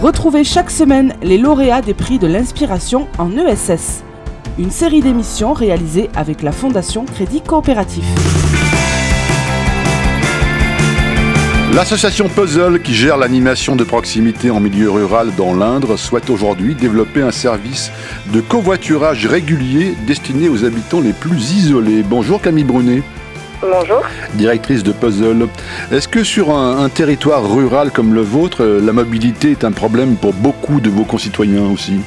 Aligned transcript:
Retrouvez 0.00 0.44
chaque 0.44 0.70
semaine 0.70 1.14
les 1.24 1.38
lauréats 1.38 1.82
des 1.82 1.92
prix 1.92 2.20
de 2.20 2.28
l'inspiration 2.28 3.08
en 3.18 3.36
ESS. 3.36 4.04
Une 4.56 4.70
série 4.70 5.00
d'émissions 5.00 5.52
réalisées 5.52 6.08
avec 6.14 6.44
la 6.44 6.52
Fondation 6.52 7.04
Crédit 7.04 7.40
Coopératif. 7.40 8.04
L'association 11.74 12.28
Puzzle, 12.28 12.80
qui 12.80 12.94
gère 12.94 13.16
l'animation 13.16 13.74
de 13.74 13.82
proximité 13.82 14.52
en 14.52 14.60
milieu 14.60 14.88
rural 14.88 15.32
dans 15.36 15.52
l'Indre, 15.52 15.96
souhaite 15.96 16.30
aujourd'hui 16.30 16.76
développer 16.76 17.22
un 17.22 17.32
service 17.32 17.90
de 18.32 18.40
covoiturage 18.40 19.26
régulier 19.26 19.96
destiné 20.06 20.48
aux 20.48 20.64
habitants 20.64 21.00
les 21.00 21.12
plus 21.12 21.54
isolés. 21.54 22.04
Bonjour 22.04 22.40
Camille 22.40 22.62
Brunet. 22.62 23.02
Bonjour. 23.60 24.02
Directrice 24.34 24.84
de 24.84 24.92
Puzzle. 24.92 25.48
Est-ce 25.92 26.06
que 26.06 26.22
sur 26.22 26.50
un, 26.50 26.84
un, 26.84 26.88
territoire 26.88 27.42
rural 27.42 27.90
comme 27.90 28.14
le 28.14 28.20
vôtre, 28.20 28.64
la 28.64 28.92
mobilité 28.92 29.50
est 29.50 29.64
un 29.64 29.72
problème 29.72 30.16
pour 30.16 30.32
beaucoup 30.32 30.80
de 30.80 30.88
vos 30.88 31.04
concitoyens 31.04 31.72
aussi? 31.72 32.00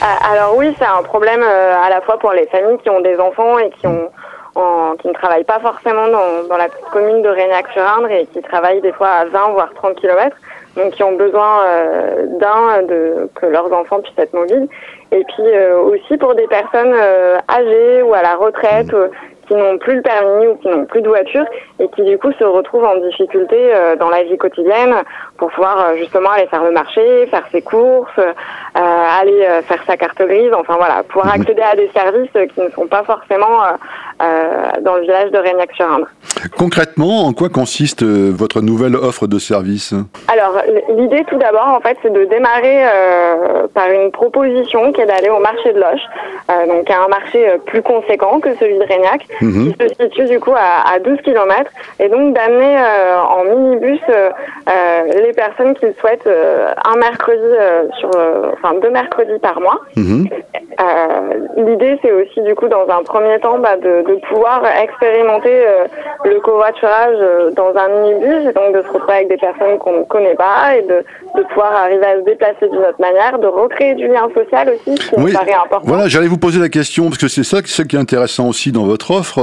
Alors 0.00 0.56
oui, 0.56 0.74
c'est 0.78 0.86
un 0.86 1.02
problème 1.02 1.42
euh, 1.42 1.74
à 1.74 1.90
la 1.90 2.00
fois 2.02 2.18
pour 2.18 2.32
les 2.32 2.46
familles 2.46 2.78
qui 2.82 2.90
ont 2.90 3.00
des 3.00 3.18
enfants 3.18 3.58
et 3.58 3.70
qui 3.70 3.86
ont 3.86 4.10
en, 4.54 4.94
qui 4.96 5.08
ne 5.08 5.12
travaillent 5.12 5.44
pas 5.44 5.60
forcément 5.60 6.08
dans, 6.08 6.48
dans 6.48 6.56
la 6.56 6.68
petite 6.68 6.88
commune 6.92 7.22
de 7.22 7.28
Régnac-sur-Indre 7.28 8.10
et 8.10 8.26
qui 8.26 8.40
travaillent 8.42 8.80
des 8.80 8.92
fois 8.92 9.08
à 9.08 9.24
20 9.24 9.50
voire 9.52 9.70
30 9.74 9.96
km, 9.96 10.36
donc 10.76 10.92
qui 10.92 11.02
ont 11.02 11.16
besoin 11.16 11.64
euh, 11.64 12.26
d'un, 12.38 12.82
de 12.82 13.28
que 13.34 13.46
leurs 13.46 13.72
enfants 13.72 14.00
puissent 14.00 14.18
être 14.18 14.34
mobiles, 14.34 14.68
et 15.12 15.24
puis 15.24 15.46
euh, 15.46 15.80
aussi 15.80 16.16
pour 16.16 16.34
des 16.34 16.46
personnes 16.46 16.92
euh, 16.94 17.38
âgées 17.48 18.02
ou 18.02 18.14
à 18.14 18.22
la 18.22 18.36
retraite 18.36 18.94
qui 19.48 19.54
n'ont 19.54 19.78
plus 19.78 19.96
le 19.96 20.02
permis 20.02 20.46
ou 20.46 20.56
qui 20.56 20.68
n'ont 20.68 20.84
plus 20.84 21.02
de 21.02 21.08
voiture 21.08 21.44
et 21.80 21.88
qui 21.88 22.04
du 22.04 22.18
coup 22.18 22.30
se 22.32 22.44
retrouvent 22.44 22.84
en 22.84 22.96
difficulté 22.96 23.56
euh, 23.56 23.96
dans 23.96 24.10
la 24.10 24.22
vie 24.22 24.36
quotidienne 24.36 24.94
pour 25.38 25.50
pouvoir 25.50 25.80
euh, 25.80 25.96
justement 25.96 26.30
aller 26.30 26.46
faire 26.46 26.62
le 26.62 26.70
marché, 26.70 27.26
faire 27.26 27.44
ses 27.50 27.62
courses, 27.62 28.18
euh, 28.18 28.32
aller 28.74 29.46
faire 29.62 29.82
sa 29.86 29.96
carte 29.96 30.18
grise, 30.18 30.52
enfin 30.52 30.76
voilà, 30.76 31.02
pouvoir 31.02 31.34
mhm. 31.34 31.40
accéder 31.40 31.62
à 31.62 31.74
des 31.74 31.90
services 31.94 32.30
qui 32.54 32.60
ne 32.60 32.68
sont 32.70 32.86
pas 32.86 33.02
forcément 33.02 33.58
dans 34.80 34.96
le 34.96 35.02
village 35.02 35.30
de 35.30 35.38
Régnac-sur-Indre. 35.38 36.08
Concrètement, 36.56 37.26
en 37.26 37.32
quoi 37.32 37.48
consiste 37.48 38.02
votre 38.02 38.60
nouvelle 38.60 38.96
offre 38.96 39.26
de 39.26 39.38
service? 39.38 39.94
Alors 40.28 40.56
l'idée 40.96 41.24
tout 41.28 41.38
d'abord 41.38 41.68
en 41.68 41.80
fait 41.80 41.96
c'est 42.02 42.12
de 42.12 42.24
démarrer 42.24 42.84
par 43.74 43.90
une 43.90 44.10
proposition 44.10 44.92
qui 44.92 45.00
est 45.00 45.06
d'aller 45.06 45.30
au 45.30 45.40
marché 45.40 45.72
de 45.72 45.80
Loche, 45.80 46.68
donc 46.68 46.90
à 46.90 47.04
un 47.04 47.08
marché 47.08 47.56
plus 47.66 47.82
conséquent 47.82 48.40
que 48.40 48.54
celui 48.56 48.78
de 48.78 48.84
Régnac, 48.84 49.26
mhm. 49.40 49.72
qui 49.74 49.88
se 49.88 50.04
situe 50.04 50.24
du 50.26 50.40
coup 50.40 50.52
à, 50.52 50.92
à 50.92 50.98
12 50.98 51.18
km 51.22 51.70
et 52.00 52.08
donc 52.08 52.34
d'amener 52.34 52.76
euh, 52.78 53.20
en 53.20 53.44
minibus 53.44 54.00
euh, 54.08 54.30
euh, 54.68 55.02
les 55.22 55.32
personnes 55.32 55.74
qui 55.74 55.86
souhaitent 56.00 56.28
un 56.28 56.96
mercredi 56.96 57.38
sur, 57.98 58.10
enfin 58.52 58.74
deux 58.80 58.90
mercredis 58.90 59.38
par 59.40 59.60
mois. 59.60 59.80
Mhm. 59.96 60.28
L'idée 61.56 61.98
c'est 62.02 62.12
aussi 62.12 62.40
du 62.42 62.54
coup 62.54 62.68
dans 62.68 62.86
un 62.88 63.02
premier 63.02 63.38
temps 63.40 63.58
bah, 63.58 63.76
de, 63.76 64.02
de, 64.08 64.20
pouvoir 64.28 64.62
expérimenter 64.80 65.64
le 66.24 66.37
covoiturage 66.40 67.16
dans 67.54 67.72
un 67.76 67.88
minibus 67.88 68.48
et 68.48 68.52
donc 68.52 68.74
de 68.74 68.82
se 68.82 68.88
retrouver 68.88 69.14
avec 69.14 69.28
des 69.28 69.36
personnes 69.36 69.78
qu'on 69.78 70.00
ne 70.00 70.04
connaît 70.04 70.34
pas 70.34 70.76
et 70.76 70.82
de, 70.82 71.04
de 71.36 71.42
pouvoir 71.48 71.72
arriver 71.72 72.06
à 72.06 72.16
se 72.16 72.24
déplacer 72.24 72.68
d'une 72.68 72.78
autre 72.78 73.00
manière, 73.00 73.38
de 73.38 73.46
recréer 73.46 73.94
du 73.94 74.08
lien 74.08 74.28
social 74.34 74.70
aussi, 74.70 74.94
qui 74.94 75.20
me 75.20 75.32
paraît 75.32 75.52
important. 75.52 75.84
Voilà, 75.84 76.08
j'allais 76.08 76.26
vous 76.26 76.38
poser 76.38 76.60
la 76.60 76.68
question 76.68 77.04
parce 77.04 77.18
que 77.18 77.28
c'est 77.28 77.44
ça 77.44 77.58
ce 77.64 77.82
qui 77.82 77.96
est 77.96 77.98
intéressant 77.98 78.48
aussi 78.48 78.72
dans 78.72 78.84
votre 78.84 79.10
offre. 79.10 79.40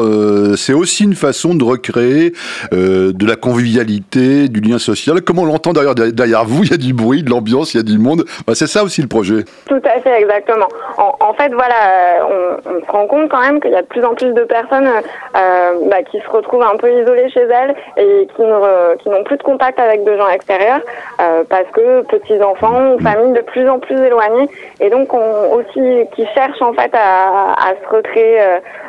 c'est 0.57 0.73
aussi 0.73 1.03
une 1.03 1.15
façon 1.15 1.55
de 1.55 1.63
recréer 1.63 2.33
euh, 2.73 3.11
de 3.13 3.25
la 3.25 3.35
convivialité, 3.35 4.47
du 4.47 4.61
lien 4.61 4.80
social. 4.80 5.21
Comme 5.21 5.39
on 5.39 5.45
l'entend 5.45 5.73
derrière, 5.73 5.95
derrière 5.95 6.45
vous, 6.45 6.63
il 6.63 6.71
y 6.71 6.73
a 6.73 6.77
du 6.77 6.93
bruit, 6.93 7.23
de 7.23 7.30
l'ambiance, 7.30 7.73
il 7.73 7.77
y 7.77 7.80
a 7.80 7.83
du 7.83 7.97
monde. 7.97 8.25
Bah, 8.47 8.53
c'est 8.55 8.67
ça 8.67 8.83
aussi 8.83 9.02
le 9.02 9.07
projet. 9.07 9.43
Tout 9.67 9.81
à 9.83 9.99
fait, 10.02 10.21
exactement. 10.21 10.67
En, 10.97 11.33
fait, 11.33 11.52
voilà, 11.53 11.75
euh, 11.87 12.58
on, 12.65 12.86
se 12.86 12.91
rend 12.91 13.08
compte 13.08 13.30
quand 13.30 13.41
même 13.41 13.59
qu'il 13.59 13.71
y 13.71 13.75
a 13.75 13.81
de 13.81 13.87
plus 13.87 14.03
en 14.03 14.14
plus 14.15 14.33
de 14.33 14.43
personnes 14.43 14.87
euh, 14.87 15.71
bah, 15.89 16.03
qui 16.09 16.20
se 16.20 16.30
retrouvent 16.30 16.64
un 16.64 16.74
peu 16.77 16.91
isolées 16.91 17.30
chez 17.30 17.41
elles 17.41 17.75
et 17.97 18.27
qui, 18.36 18.41
n'ont 18.41 19.23
plus 19.23 19.37
de 19.37 19.43
contact 19.43 19.80
avec 19.80 20.03
des 20.03 20.17
gens 20.17 20.30
extérieurs 20.30 20.81
parce 21.17 21.69
que 21.73 22.02
petits 22.03 22.41
enfants 22.41 22.93
ou 22.93 22.99
familles 22.99 23.33
de 23.33 23.41
plus 23.41 23.67
en 23.69 23.80
plus 23.80 23.97
éloignées. 23.97 24.49
Et 24.80 24.89
donc 24.89 25.14
on, 25.14 25.55
aussi 25.55 26.08
qui 26.15 26.25
cherchent 26.33 26.61
en 26.61 26.73
fait 26.73 26.91
à, 26.93 27.73
se 27.83 27.95
recréer 27.95 28.39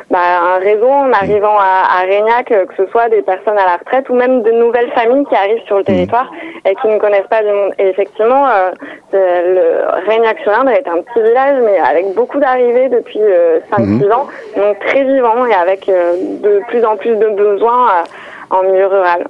bah, 0.09 0.19
un 0.55 0.59
réseau 0.59 0.87
en 0.87 1.11
arrivant 1.11 1.57
à, 1.59 1.99
à 1.99 2.05
Régnac, 2.05 2.47
que 2.47 2.75
ce 2.77 2.85
soit 2.91 3.09
des 3.09 3.21
personnes 3.21 3.57
à 3.57 3.65
la 3.65 3.77
retraite 3.77 4.09
ou 4.09 4.15
même 4.15 4.41
de 4.41 4.51
nouvelles 4.51 4.89
familles 4.91 5.25
qui 5.25 5.35
arrivent 5.35 5.63
sur 5.65 5.75
le 5.75 5.81
mmh. 5.81 5.85
territoire 5.85 6.31
et 6.65 6.75
qui 6.75 6.87
ne 6.87 6.97
connaissent 6.97 7.27
pas 7.29 7.43
du 7.43 7.51
monde. 7.51 7.73
Et 7.77 7.87
effectivement, 7.89 8.47
euh, 8.47 8.71
le 9.11 10.07
Régnac-sur-Indre 10.09 10.71
est 10.71 10.87
un 10.87 11.01
petit 11.01 11.21
village, 11.21 11.61
mais 11.65 11.79
avec 11.79 12.13
beaucoup 12.13 12.39
d'arrivées 12.39 12.87
depuis 12.87 13.19
5-6 13.19 13.23
euh, 13.23 13.59
mmh. 13.69 14.11
ans, 14.13 14.27
donc 14.55 14.79
très 14.79 15.03
vivant 15.03 15.45
et 15.45 15.53
avec 15.53 15.89
euh, 15.89 16.15
de 16.41 16.61
plus 16.67 16.85
en 16.85 16.95
plus 16.95 17.15
de 17.15 17.27
besoins 17.29 18.03
en 18.49 18.63
milieu 18.63 18.87
rural. 18.87 19.25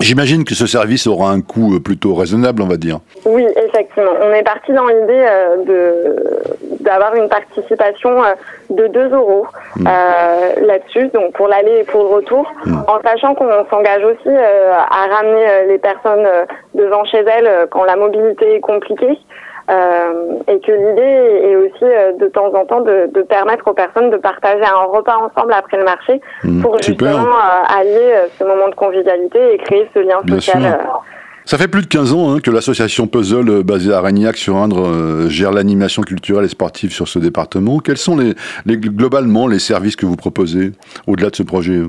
J'imagine 0.00 0.44
que 0.44 0.54
ce 0.54 0.66
service 0.66 1.06
aura 1.06 1.30
un 1.30 1.40
coût 1.40 1.80
plutôt 1.80 2.14
raisonnable, 2.14 2.62
on 2.62 2.66
va 2.66 2.76
dire. 2.76 3.00
Oui, 3.24 3.44
effectivement. 3.56 4.10
On 4.20 4.32
est 4.32 4.42
parti 4.42 4.72
dans 4.72 4.86
l'idée 4.86 5.26
de 5.66 6.16
d'avoir 6.86 7.16
une 7.16 7.28
participation 7.28 8.22
de 8.70 8.86
2 8.86 9.10
euros 9.10 9.46
hmm. 9.76 9.86
euh, 9.86 10.66
là-dessus, 10.66 11.08
donc 11.12 11.32
pour 11.32 11.48
l'aller 11.48 11.80
et 11.80 11.84
pour 11.84 12.02
le 12.02 12.08
retour, 12.08 12.50
hmm. 12.64 12.76
en 12.86 13.00
sachant 13.02 13.34
qu'on 13.34 13.66
s'engage 13.70 14.04
aussi 14.04 14.28
euh, 14.28 14.72
à 14.72 15.06
ramener 15.14 15.48
euh, 15.48 15.66
les 15.66 15.78
personnes 15.78 16.26
devant 16.74 17.04
chez 17.04 17.18
elles 17.18 17.66
quand 17.70 17.84
la 17.84 17.96
mobilité 17.96 18.54
est 18.54 18.60
compliquée. 18.60 19.18
Et 19.68 20.60
que 20.60 20.72
l'idée 20.72 21.48
est 21.48 21.56
aussi 21.56 22.18
de 22.20 22.28
temps 22.28 22.52
en 22.54 22.64
temps 22.64 22.80
de, 22.80 23.22
permettre 23.22 23.68
aux 23.68 23.74
personnes 23.74 24.10
de 24.10 24.16
partager 24.16 24.64
un 24.64 24.84
repas 24.84 25.16
ensemble 25.16 25.52
après 25.52 25.76
le 25.76 25.84
marché 25.84 26.20
hmm. 26.44 26.62
pour 26.62 26.80
justement 26.80 27.34
allier 27.68 28.26
ce 28.38 28.44
moment 28.44 28.68
de 28.68 28.74
convivialité 28.74 29.54
et 29.54 29.58
créer 29.58 29.88
ce 29.94 30.00
lien 30.00 30.20
social. 30.28 30.78
Ça 31.46 31.58
fait 31.58 31.68
plus 31.68 31.82
de 31.82 31.86
15 31.86 32.12
ans 32.12 32.32
hein, 32.32 32.40
que 32.40 32.50
l'association 32.50 33.06
Puzzle, 33.06 33.48
euh, 33.48 33.62
basée 33.62 33.92
à 33.92 34.00
Ragnac 34.00 34.36
sur 34.36 34.56
Indre, 34.56 34.84
euh, 34.84 35.28
gère 35.28 35.52
l'animation 35.52 36.02
culturelle 36.02 36.44
et 36.44 36.48
sportive 36.48 36.92
sur 36.92 37.06
ce 37.06 37.20
département. 37.20 37.78
Quels 37.78 37.98
sont 37.98 38.16
les, 38.16 38.34
les 38.64 38.76
globalement 38.76 39.46
les 39.46 39.60
services 39.60 39.94
que 39.94 40.06
vous 40.06 40.16
proposez 40.16 40.72
au-delà 41.06 41.30
de 41.30 41.36
ce 41.36 41.44
projet 41.44 41.82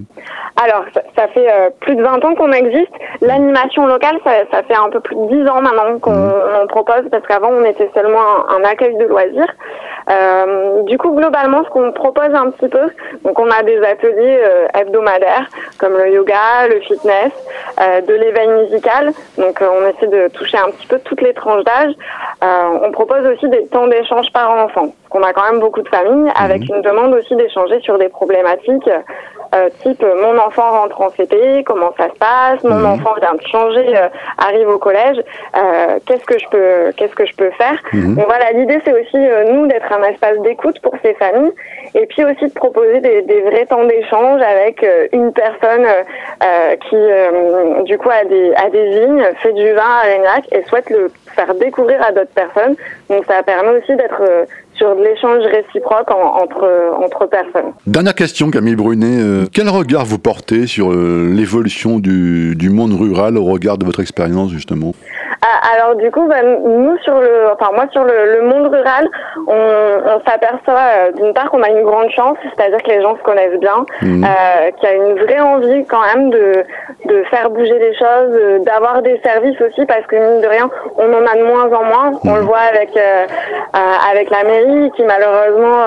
alors, 0.64 0.86
ça, 1.16 1.28
fait 1.28 1.48
euh, 1.48 1.70
plus 1.82 1.96
de 1.96 2.02
20 2.02 2.26
ans 2.26 2.34
qu'on 2.34 2.52
existe. 2.52 2.92
L'animation 3.22 3.86
locale, 3.86 4.18
ça, 4.24 4.32
ça, 4.52 4.64
fait 4.64 4.76
un 4.76 4.90
peu 4.90 5.00
plus 5.00 5.16
de 5.16 5.44
10 5.44 5.50
ans 5.50 5.62
maintenant 5.62 6.00
qu'on 6.00 6.12
mmh. 6.14 6.68
propose, 6.68 7.04
parce 7.12 7.26
qu'avant, 7.28 7.50
on 7.50 7.64
était 7.64 7.90
seulement 7.94 8.50
un, 8.50 8.64
accueil 8.64 8.96
de 8.98 9.06
loisirs. 9.06 9.54
Euh, 10.10 10.82
du 10.84 10.98
coup, 10.98 11.12
globalement, 11.12 11.64
ce 11.64 11.70
qu'on 11.70 11.92
propose 11.92 12.34
un 12.34 12.50
petit 12.52 12.70
peu, 12.70 12.90
donc 13.24 13.38
on 13.40 13.50
a 13.52 13.62
des 13.62 13.78
ateliers 13.84 14.40
euh, 14.42 14.68
hebdomadaires, 14.74 15.48
comme 15.78 15.94
le 15.94 16.12
yoga, 16.12 16.68
le 16.70 16.80
fitness, 16.80 17.32
euh, 17.80 18.02
de 18.02 18.14
l'éveil 18.16 18.48
musical. 18.48 19.14
Donc, 19.38 19.62
on 19.62 19.88
essaie 19.88 20.08
de 20.08 20.28
toucher 20.30 20.58
un 20.58 20.72
petit 20.72 20.88
peu 20.88 21.00
toutes 21.00 21.22
les 21.22 21.34
tranches 21.34 21.66
d'âge. 21.66 21.94
on 22.42 22.92
propose 22.92 23.28
aussi 23.28 23.48
des 23.50 23.68
temps 23.68 23.88
d'échange 23.88 24.32
par 24.34 24.50
enfant, 24.50 24.88
parce 24.88 25.10
qu'on 25.10 25.24
a 25.24 25.34
quand 25.34 25.52
même 25.52 25.60
beaucoup 25.60 25.84
de 25.84 25.90
familles, 25.90 26.32
avec 26.36 26.62
mmh. 26.62 26.76
une 26.76 26.82
demande 26.82 27.14
aussi 27.14 27.36
d'échanger 27.36 27.80
sur 27.82 28.00
des 28.00 28.10
problématiques 28.10 28.90
euh, 29.56 29.70
type 29.82 30.04
euh, 30.04 30.22
mon 30.22 30.38
enfant 30.40 30.72
rentre 30.72 31.00
en 31.02 31.10
CP, 31.12 31.64
comment 31.66 31.94
ça 31.98 32.10
se 32.10 32.18
passe, 32.18 32.64
mon 32.64 32.80
mhm. 32.80 32.86
enfant 32.86 33.14
vient 33.20 33.34
de 33.34 33.42
changer, 33.48 33.98
euh, 33.98 34.10
arrive 34.38 34.68
au 34.68 34.78
collège, 34.78 35.18
qu'est-ce 36.06 36.26
que 36.26 36.38
je 36.38 36.48
peux, 36.50 36.92
qu'est-ce 36.98 37.16
que 37.16 37.26
je 37.26 37.36
peux 37.36 37.50
faire? 37.52 37.82
Mhm. 37.94 38.16
Donc 38.16 38.26
voilà, 38.26 38.52
l'idée 38.52 38.80
c'est 38.84 38.94
aussi 38.94 39.18
nous 39.52 39.68
d'être 39.68 39.92
un 39.92 40.04
espace 40.04 40.40
d'écoute 40.40 40.80
pour 40.82 40.94
ces 41.02 41.14
familles 41.14 41.52
et 41.96 42.06
puis 42.08 42.26
aussi 42.26 42.48
de 42.48 42.54
proposer 42.54 43.00
des, 43.00 43.22
des 43.22 43.42
vrais 43.42 43.66
temps 43.66 43.84
d'échange 43.86 44.42
avec 44.42 44.86
une 45.12 45.32
personne 45.34 45.86
qui 46.90 47.84
du 47.86 47.98
coup 47.98 48.10
a 48.10 48.26
des, 48.26 48.54
a 48.56 48.70
des 48.70 48.90
vignes, 49.00 49.24
fait 49.42 49.54
du 49.54 49.72
vin 49.74 49.82
à 49.82 50.06
Régnac 50.06 50.46
et 50.52 50.64
souhaite 50.64 50.90
le 50.90 51.10
faire 51.36 51.54
découvrir 51.56 52.02
à 52.06 52.12
d'autres 52.12 52.34
personnes. 52.34 52.76
Donc 53.10 53.26
ça 53.26 53.44
permet 53.44 53.78
aussi 53.78 53.96
d'être 53.96 54.22
sur 54.78 54.94
l'échange 54.96 55.44
réciproque 55.44 56.10
entre, 56.12 56.94
entre 57.04 57.26
personnes. 57.26 57.74
Dernière 57.86 58.16
question, 58.16 58.52
Camille 58.52 58.76
Brunet. 58.76 59.20
Euh, 59.20 59.46
quel 59.52 59.70
regard 59.70 60.06
vous 60.06 60.20
portez 60.20 60.68
sur 60.68 60.92
euh, 60.92 61.32
l'évolution 61.34 62.00
du, 62.00 62.56
du 62.56 62.70
monde 62.70 62.94
rural 62.94 63.38
au 63.38 63.44
regard 63.46 63.78
de 63.78 63.86
votre 63.86 64.00
expérience, 64.00 64.52
justement? 64.52 64.94
Ah, 65.42 65.74
alors 65.74 65.96
du 65.96 66.10
coup, 66.10 66.28
bah, 66.28 66.42
nous 66.42 66.98
sur 67.00 67.20
le, 67.20 67.52
enfin 67.54 67.72
moi 67.74 67.86
sur 67.92 68.04
le, 68.04 68.42
monde 68.42 68.68
rural, 68.74 69.08
on, 69.48 69.54
on 69.54 70.30
s'aperçoit 70.30 70.88
euh, 70.98 71.12
d'une 71.12 71.34
part 71.34 71.50
qu'on 71.52 71.62
a 71.62 71.70
une 71.70 71.84
grande 71.84 72.10
chance, 72.12 72.38
c'est-à-dire 72.44 72.82
que 72.82 72.90
les 72.90 73.02
gens 73.02 73.16
se 73.18 73.22
connaissent 73.22 73.60
bien, 73.60 73.86
mmh. 74.02 74.24
euh, 74.24 74.72
qu'il 74.72 74.90
y 74.90 74.92
a 74.92 74.96
une 74.96 75.20
vraie 75.20 75.40
envie 75.40 75.86
quand 75.86 76.02
même 76.14 76.30
de, 76.32 76.64
de 77.06 77.24
faire 77.26 77.50
bouger 77.50 77.78
les 77.78 77.94
choses, 77.94 78.32
euh, 78.32 78.60
d'avoir 78.60 79.02
des 79.02 79.20
services 79.24 79.60
aussi, 79.62 79.86
parce 79.86 80.06
que 80.08 80.16
mine 80.16 80.42
de 80.42 80.48
rien, 80.48 80.70
on 80.98 81.14
en 81.14 81.26
a 81.26 81.36
de 81.36 81.44
moins 81.44 81.66
en 81.66 81.84
moins. 81.84 82.12
On 82.24 82.32
mmh. 82.32 82.36
le 82.36 82.42
voit 82.42 82.66
avec 82.74 82.98
euh, 82.98 83.26
avec 84.12 84.30
la 84.32 84.44
mairie 84.44 84.92
qui 84.96 85.04
malheureusement 85.04 85.84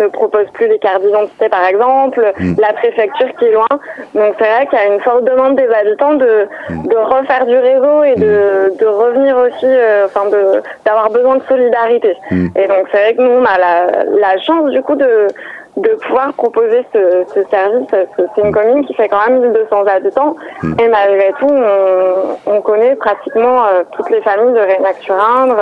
ne 0.00 0.06
propose 0.08 0.46
plus 0.52 0.66
les 0.66 0.78
cartes 0.78 1.02
d'identité 1.02 1.48
par 1.48 1.64
exemple, 1.66 2.32
mmh. 2.38 2.54
la 2.58 2.72
préfecture 2.72 3.28
qui 3.38 3.46
est 3.46 3.52
loin. 3.52 3.66
Donc 4.14 4.34
c'est 4.38 4.48
vrai 4.48 4.66
qu'il 4.66 4.78
y 4.78 4.82
a 4.82 4.86
une 4.94 5.00
forte 5.00 5.24
demande 5.24 5.56
des 5.56 5.68
habitants 5.68 6.14
de 6.14 6.48
de 6.70 6.96
refaire 6.96 7.46
du 7.46 7.56
réseau 7.56 8.04
et 8.04 8.14
de 8.16 8.63
de, 8.64 8.78
de 8.78 8.86
revenir 8.86 9.36
aussi, 9.36 9.66
euh, 9.66 10.06
enfin 10.06 10.28
de 10.30 10.62
d'avoir 10.84 11.10
besoin 11.10 11.36
de 11.36 11.42
solidarité. 11.44 12.16
Mm. 12.30 12.48
Et 12.56 12.68
donc 12.68 12.88
c'est 12.90 12.98
vrai 13.02 13.14
que 13.14 13.22
nous 13.22 13.30
on 13.30 13.44
a 13.44 13.58
la, 13.58 14.04
la 14.04 14.38
chance 14.38 14.70
du 14.70 14.82
coup 14.82 14.94
de 14.94 15.28
de 15.76 15.88
pouvoir 16.06 16.32
proposer 16.34 16.84
ce, 16.92 17.24
ce 17.34 17.40
service. 17.50 17.86
parce 17.90 18.06
que 18.16 18.22
C'est 18.34 18.42
une 18.42 18.52
commune 18.52 18.86
qui 18.86 18.94
fait 18.94 19.08
quand 19.08 19.28
même 19.28 19.40
1200 19.40 19.84
habitants 19.86 20.36
Mm. 20.62 20.74
et 20.80 20.88
malgré 20.88 21.32
tout, 21.38 21.48
on, 21.50 22.52
on 22.52 22.60
connaît 22.62 22.94
pratiquement 22.96 23.64
euh, 23.66 23.82
toutes 23.92 24.08
les 24.10 24.20
familles 24.22 24.54
de 24.54 24.60
Rénac-sur-Indre 24.60 25.56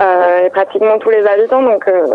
euh, 0.00 0.46
et 0.46 0.50
pratiquement 0.50 0.98
tous 0.98 1.10
les 1.10 1.24
habitants. 1.26 1.62
Donc, 1.62 1.86
euh, 1.88 2.06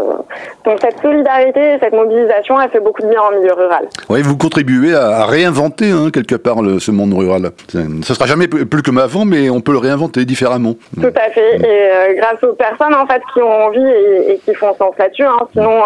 donc 0.65 0.77
cette 0.81 0.99
solidarité, 1.01 1.75
et 1.75 1.79
cette 1.79 1.93
mobilisation, 1.93 2.59
elle 2.59 2.69
fait 2.69 2.79
beaucoup 2.79 3.01
de 3.01 3.07
bien 3.07 3.21
en 3.21 3.31
milieu 3.31 3.53
rural. 3.53 3.87
Oui, 4.09 4.21
vous 4.21 4.37
contribuez 4.37 4.93
à, 4.93 5.19
à 5.21 5.25
réinventer 5.25 5.91
hein, 5.91 6.09
quelque 6.13 6.35
part 6.35 6.61
le- 6.61 6.79
ce 6.79 6.91
monde 6.91 7.13
rural. 7.13 7.51
Ça 7.69 7.79
ne 7.79 8.01
sera 8.03 8.25
jamais 8.25 8.47
plus 8.47 8.81
comme 8.83 8.97
avant, 8.97 9.25
mais 9.25 9.49
on 9.49 9.61
peut 9.61 9.71
le 9.71 9.77
réinventer 9.79 10.25
différemment. 10.25 10.73
Tout 10.99 11.07
à 11.15 11.29
fait. 11.31 11.55
Et 11.55 12.15
grâce 12.15 12.43
aux 12.43 12.53
personnes 12.53 12.93
en 12.93 13.05
fait 13.07 13.21
qui 13.33 13.41
ont 13.41 13.51
envie 13.67 13.85
et, 13.87 14.33
et 14.33 14.37
qui 14.39 14.53
font 14.53 14.73
sens 14.75 14.93
là-dessus, 14.97 15.23
hein, 15.23 15.37
sinon 15.53 15.79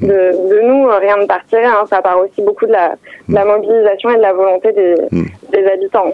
de, 0.00 0.08
de 0.08 0.60
nous 0.62 0.88
rien 1.00 1.16
ne 1.16 1.26
partirait. 1.26 1.64
Hein, 1.64 1.84
ça 1.88 2.02
part 2.02 2.18
aussi 2.18 2.42
beaucoup 2.42 2.66
de 2.66 2.72
la, 2.72 2.90
de 3.28 3.34
la 3.34 3.44
mobilisation 3.44 4.10
et 4.10 4.16
de 4.16 4.22
la 4.22 4.32
volonté 4.32 4.72
des, 4.72 4.94
des 5.52 5.66
habitants. 5.66 6.12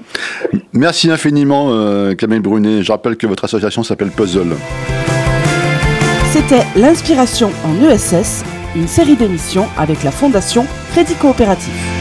Merci 0.73 1.11
infiniment, 1.11 1.69
euh, 1.71 2.15
Camille 2.15 2.41
Brunet. 2.41 2.83
Je 2.83 2.93
rappelle 2.93 3.17
que 3.17 3.27
votre 3.27 3.45
association 3.45 3.83
s'appelle 3.83 4.11
Puzzle. 4.11 4.55
C'était 6.31 6.65
L'inspiration 6.77 7.51
en 7.65 7.89
ESS, 7.89 8.45
une 8.77 8.89
série 8.89 9.17
d'émissions 9.17 9.67
avec 9.79 10.03
la 10.05 10.11
Fondation 10.11 10.67
Crédit 10.93 11.15
Coopératif. 11.15 11.96